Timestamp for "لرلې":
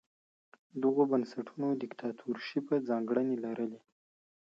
3.45-3.79